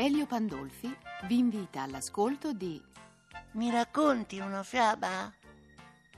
[0.00, 0.96] Elio Pandolfi
[1.26, 2.82] vi invita all'ascolto di
[3.52, 5.30] Mi racconti una fiaba?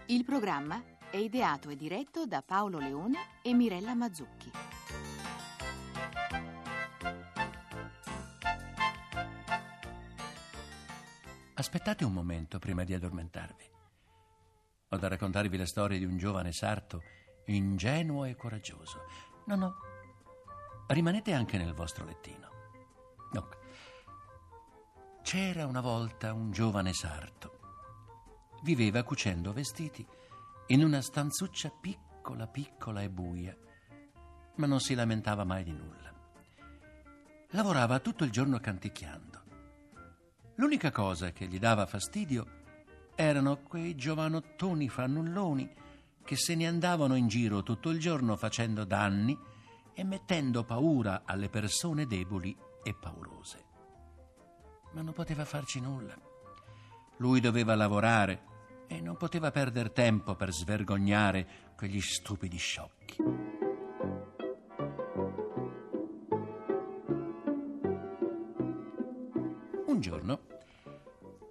[0.06, 4.52] Il programma è ideato e diretto da Paolo Leone e Mirella Mazzucchi.
[11.54, 13.64] Aspettate un momento prima di addormentarvi.
[14.90, 17.02] Ho da raccontarvi la storia di un giovane sarto
[17.46, 19.01] ingenuo e coraggioso.
[19.46, 19.74] No, no.
[20.87, 22.48] Rimanete anche nel vostro lettino.
[23.32, 23.62] No.
[25.32, 27.59] C'era una volta un giovane sarto.
[28.64, 30.06] Viveva cucendo vestiti
[30.66, 33.57] in una stanzuccia piccola, piccola e buia,
[34.57, 36.12] ma non si lamentava mai di nulla.
[37.52, 39.42] Lavorava tutto il giorno canticchiando.
[40.57, 42.46] L'unica cosa che gli dava fastidio
[43.14, 45.74] erano quei giovanottoni fannulloni
[46.23, 49.35] che se ne andavano in giro tutto il giorno facendo danni
[49.95, 53.70] e mettendo paura alle persone deboli e paurose.
[54.93, 56.15] Ma non poteva farci nulla.
[57.16, 58.51] Lui doveva lavorare
[58.87, 63.16] e non poteva perdere tempo per svergognare quegli stupidi sciocchi.
[69.87, 70.41] Un giorno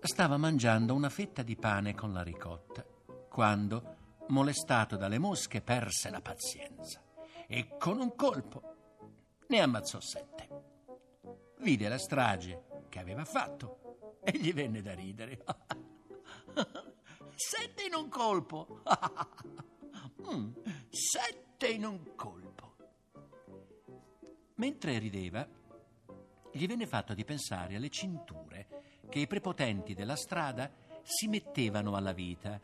[0.02, 2.86] stava mangiando una fetta di pane con la ricotta
[3.32, 3.96] quando,
[4.28, 7.02] molestato dalle mosche, perse la pazienza
[7.48, 8.62] e con un colpo
[9.48, 10.50] ne ammazzò sette.
[11.60, 15.44] Vide la strage che aveva fatto e gli venne da ridere.
[17.34, 18.84] sette in un colpo!
[20.22, 20.52] Mm,
[20.90, 22.76] sette in un colpo!
[24.56, 25.48] Mentre rideva,
[26.52, 30.72] gli venne fatto di pensare alle cinture che i prepotenti della strada
[31.02, 32.62] si mettevano alla vita,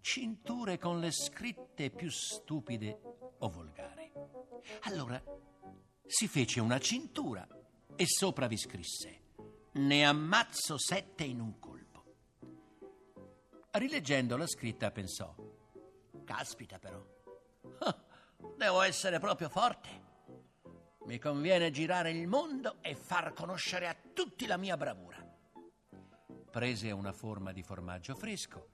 [0.00, 3.00] cinture con le scritte più stupide
[3.38, 4.10] o volgari.
[4.82, 5.20] Allora
[6.06, 7.46] si fece una cintura
[7.96, 9.29] e sopra vi scrisse:
[9.72, 12.04] Ne ammazzo sette in un colpo.
[13.70, 15.32] Rileggendo la scritta pensò:
[16.24, 17.00] Caspita però,
[17.78, 18.04] ah,
[18.56, 20.08] devo essere proprio forte.
[21.06, 25.24] Mi conviene girare il mondo e far conoscere a tutti la mia bravura.
[26.50, 28.68] Prese una forma di formaggio fresco,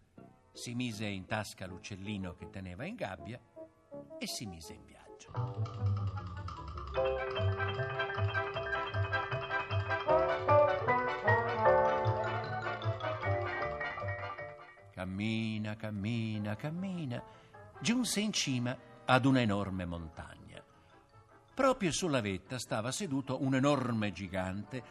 [0.52, 3.38] si mise in tasca l'uccellino che teneva in gabbia
[4.18, 5.04] e si mise in viaggio.
[15.76, 17.22] Cammina, cammina,
[17.80, 20.62] giunse in cima ad una enorme montagna.
[21.54, 24.82] Proprio sulla vetta stava seduto un enorme gigante,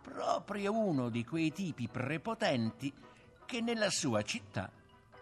[0.00, 2.92] proprio uno di quei tipi prepotenti
[3.44, 4.70] che nella sua città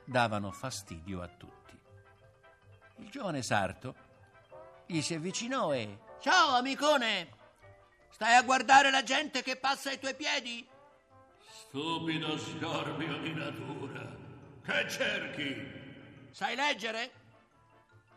[0.05, 1.79] davano fastidio a tutti.
[2.99, 3.95] Il giovane sarto
[4.87, 5.99] gli si avvicinò e...
[6.21, 7.41] Ciao, amicone!
[8.11, 10.65] Stai a guardare la gente che passa ai tuoi piedi?
[11.49, 13.92] Stupido scorbio di natura.
[14.65, 15.81] Che cerchi?
[16.31, 17.11] Sai leggere?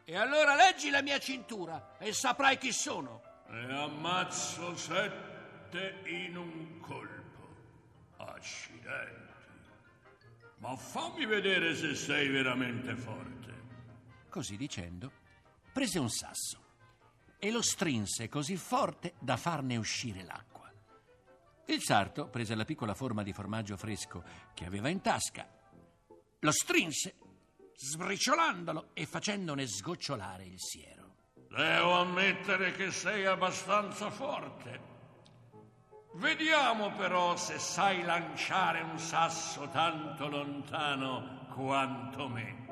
[0.06, 3.22] E allora leggi la mia cintura e saprai chi sono.
[3.50, 7.14] Ne ammazzo sette in un colpo.
[8.18, 9.34] Accidenti.
[10.58, 13.54] Ma fammi vedere se sei veramente forte.
[14.30, 15.12] Così dicendo,
[15.72, 16.64] prese un sasso
[17.40, 20.72] e lo strinse così forte da farne uscire l'acqua.
[21.66, 24.24] Il sarto prese la piccola forma di formaggio fresco
[24.54, 25.48] che aveva in tasca,
[26.46, 27.16] lo strinse,
[27.76, 31.16] sbriciolandolo e facendone sgocciolare il siero.
[31.50, 34.94] Devo ammettere che sei abbastanza forte.
[36.14, 42.64] Vediamo però se sai lanciare un sasso tanto lontano quanto me.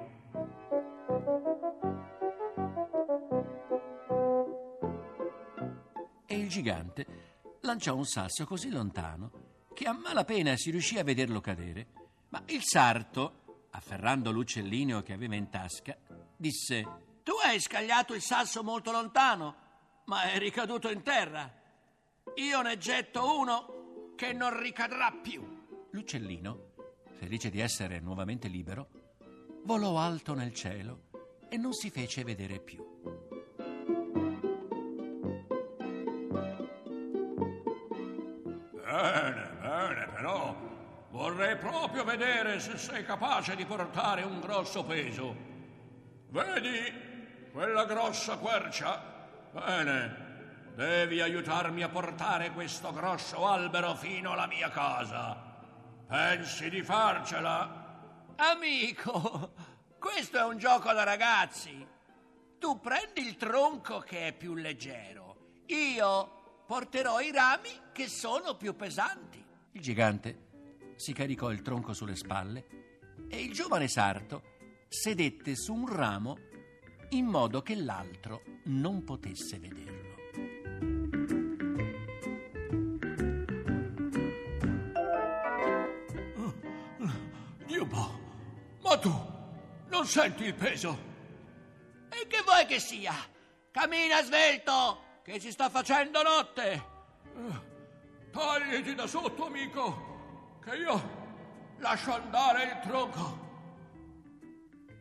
[6.27, 9.31] E il gigante lanciò un sasso così lontano
[9.74, 11.88] che a malapena si riuscì a vederlo cadere,
[12.30, 13.43] ma il sarto,
[13.83, 15.97] afferrando l'uccellino che aveva in tasca,
[16.38, 16.88] disse:
[17.21, 19.56] Tu hai scagliato il sasso molto lontano,
[20.06, 21.51] ma è ricaduto in terra.
[22.35, 25.88] Io ne getto uno che non ricadrà più.
[25.91, 26.71] L'uccellino,
[27.18, 28.89] felice di essere nuovamente libero,
[29.65, 31.09] volò alto nel cielo
[31.50, 32.81] e non si fece vedere più.
[38.86, 40.62] Bene, bene, però
[41.33, 45.35] vorrei proprio vedere se sei capace di portare un grosso peso.
[46.30, 49.01] Vedi quella grossa quercia?
[49.51, 55.35] Bene, devi aiutarmi a portare questo grosso albero fino alla mia casa.
[56.07, 57.81] Pensi di farcela?
[58.36, 59.53] Amico,
[59.97, 61.88] questo è un gioco da ragazzi.
[62.59, 65.62] Tu prendi il tronco che è più leggero.
[65.68, 69.44] Io porterò i rami che sono più pesanti.
[69.71, 70.51] Il gigante
[71.03, 72.65] si caricò il tronco sulle spalle
[73.27, 74.51] e il giovane sarto
[74.88, 76.38] sedette su un ramo
[77.09, 80.15] in modo che l'altro non potesse vederlo.
[87.65, 88.19] Dio boh,
[88.81, 89.13] ma tu
[89.89, 90.97] non senti il peso?
[92.11, 93.13] E che vuoi che sia?
[93.71, 96.71] Cammina svelto, che si sta facendo notte.
[97.35, 97.71] Eh,
[98.31, 100.12] Togliti da sotto, amico,
[100.63, 103.42] che io lascio andare il tronco.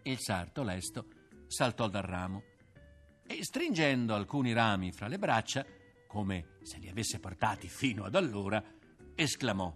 [0.02, 1.06] Il sarto, lesto,
[1.46, 2.42] saltò dal ramo
[3.24, 5.64] e stringendo alcuni rami fra le braccia,
[6.08, 8.62] come se li avesse portati fino ad allora,
[9.14, 9.74] esclamò: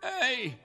[0.00, 0.58] Ehi,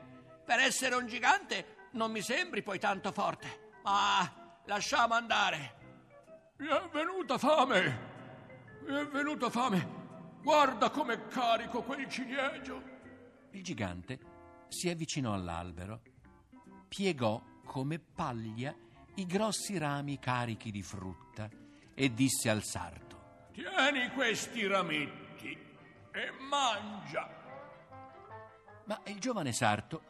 [0.43, 5.75] per essere un gigante non mi sembri poi tanto forte, ma lasciamo andare.
[6.57, 7.99] Mi è venuta fame,
[8.81, 9.95] mi è venuta fame.
[10.41, 12.96] Guarda come carico quel ciliegio.
[13.57, 14.19] Il gigante
[14.67, 16.01] si avvicinò all'albero,
[16.87, 18.71] piegò come paglia
[19.15, 21.49] i grossi rami carichi di frutta
[21.95, 25.57] e disse al sarto: Tieni questi rametti
[26.11, 27.27] e mangia.
[28.85, 30.03] Ma il giovane sarto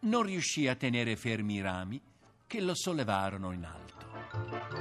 [0.00, 2.02] non riuscì a tenere fermi i rami
[2.48, 4.77] che lo sollevarono in alto.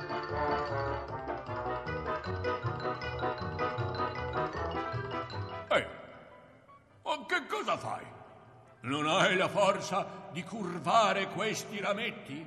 [7.67, 8.05] Cosa fai?
[8.81, 12.45] Non hai la forza di curvare questi rametti?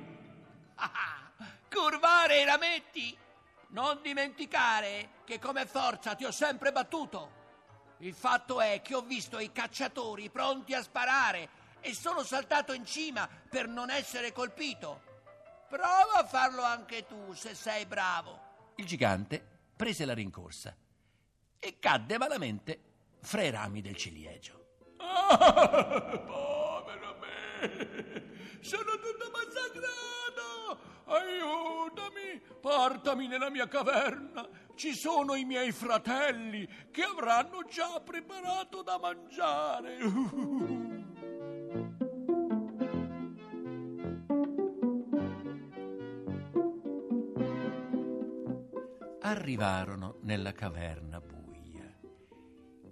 [0.75, 1.29] Ah,
[1.71, 3.15] curvare i rametti?
[3.69, 7.39] Non dimenticare che come forza ti ho sempre battuto.
[7.99, 11.49] Il fatto è che ho visto i cacciatori pronti a sparare
[11.81, 15.03] e sono saltato in cima per non essere colpito.
[15.69, 18.73] Prova a farlo anche tu se sei bravo.
[18.75, 19.45] Il gigante
[19.75, 20.75] prese la rincorsa
[21.59, 22.79] e cadde malamente
[23.21, 24.60] fra i rami del ciliegio.
[25.03, 28.59] Ah, povero me!
[28.61, 30.79] Sono tutto massacrato!
[31.05, 32.41] Aiutami!
[32.61, 34.47] Portami nella mia caverna!
[34.75, 39.97] Ci sono i miei fratelli che avranno già preparato da mangiare!
[49.23, 51.89] Arrivarono nella caverna buia.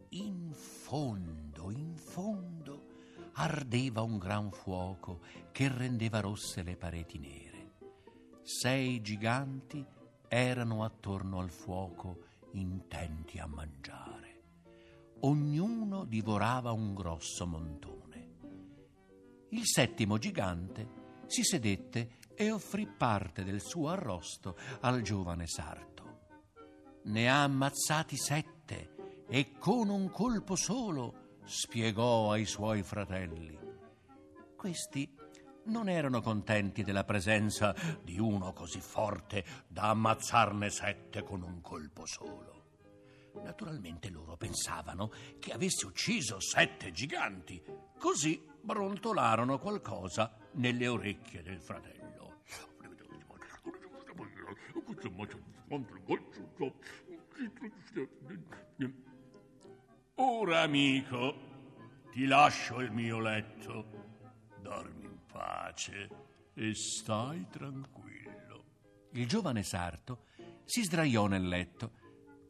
[0.09, 1.28] In fondo,
[3.41, 5.21] ardeva un gran fuoco
[5.53, 7.71] che rendeva rosse le pareti nere.
[8.43, 9.85] Sei giganti
[10.27, 14.41] erano attorno al fuoco intenti a mangiare.
[15.21, 18.27] Ognuno divorava un grosso montone.
[19.51, 25.97] Il settimo gigante si sedette e offrì parte del suo arrosto al giovane sarto.
[27.03, 33.57] Ne ha ammazzati sette e con un colpo solo spiegò ai suoi fratelli.
[34.55, 35.11] Questi
[35.65, 42.05] non erano contenti della presenza di uno così forte da ammazzarne sette con un colpo
[42.05, 42.57] solo.
[43.43, 47.61] Naturalmente loro pensavano che avesse ucciso sette giganti,
[47.97, 52.43] così brontolarono qualcosa nelle orecchie del fratello.
[60.21, 61.33] Ora, amico,
[62.11, 64.49] ti lascio il mio letto.
[64.59, 66.09] Dormi in pace
[66.53, 68.65] e stai tranquillo.
[69.13, 70.25] Il giovane sarto
[70.65, 71.93] si sdraiò nel letto,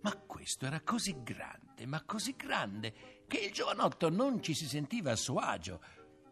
[0.01, 5.11] ma questo era così grande, ma così grande, che il giovanotto non ci si sentiva
[5.11, 5.79] a suo agio.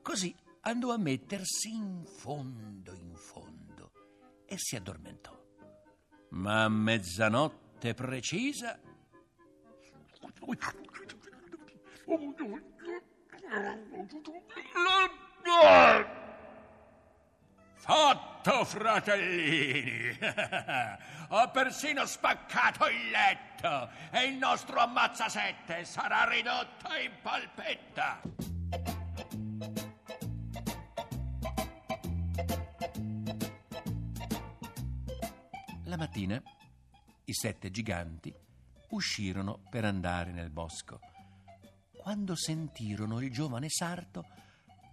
[0.01, 3.91] Così andò a mettersi in fondo, in fondo,
[4.47, 5.39] e si addormentò.
[6.29, 8.79] Ma a mezzanotte precisa
[17.73, 20.17] Fatto, fratellini!
[21.29, 28.21] Ho persino spaccato il letto e il nostro ammazzasette sarà ridotto in polpetta.
[35.83, 36.41] La mattina
[37.25, 38.33] i sette giganti
[38.89, 40.99] uscirono per andare nel bosco.
[42.07, 44.29] Quando sentirono il giovane sarto,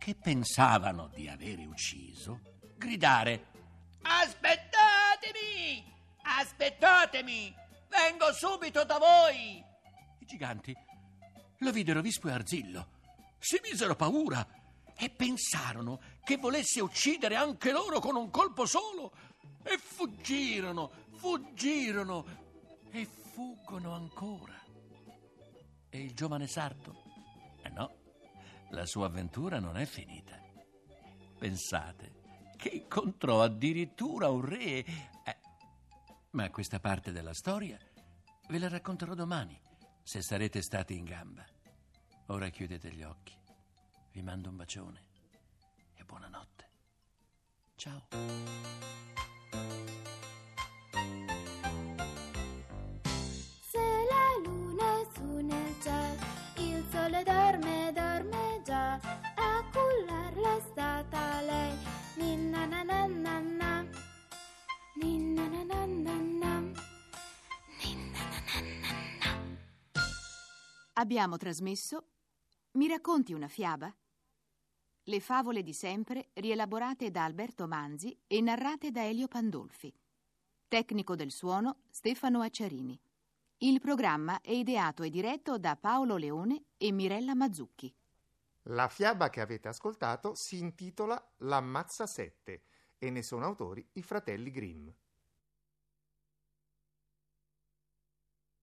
[0.01, 2.41] che pensavano di avere ucciso,
[2.77, 3.53] gridare
[4.03, 5.95] Aspettatemi!
[6.23, 7.55] Aspettatemi!
[7.89, 9.65] Vengo subito da voi!
[10.19, 10.77] I giganti
[11.59, 12.89] lo videro vispo e arzillo,
[13.39, 14.45] si misero paura
[14.97, 19.13] e pensarono che volesse uccidere anche loro con un colpo solo.
[19.63, 22.27] E fuggirono, fuggirono
[22.91, 24.61] e fuggono ancora.
[25.91, 27.04] E il giovane sarto?
[27.65, 27.97] Eh no,
[28.71, 30.39] la sua avventura non è finita.
[31.39, 32.23] Pensate
[32.57, 34.79] che incontrò addirittura un re.
[34.79, 35.39] Eh,
[36.31, 37.79] ma questa parte della storia
[38.49, 39.59] ve la racconterò domani,
[40.03, 41.45] se sarete stati in gamba.
[42.27, 43.37] Ora chiudete gli occhi.
[44.13, 45.05] Vi mando un bacione
[45.95, 46.71] e buonanotte.
[47.77, 48.07] Ciao.
[53.61, 56.23] Se la luna su nel cielo,
[56.59, 57.44] il sole dorme,
[71.05, 72.07] Abbiamo trasmesso
[72.73, 73.95] Mi racconti una fiaba?
[75.03, 79.95] Le favole di sempre rielaborate da Alberto Manzi e narrate da Elio Pandolfi.
[80.67, 82.99] Tecnico del suono Stefano Acciarini.
[83.59, 87.95] Il programma è ideato e diretto da Paolo Leone e Mirella Mazzucchi.
[88.69, 92.63] La fiaba che avete ascoltato si intitola L'ammazza 7
[92.97, 94.89] e ne sono autori i fratelli Grimm.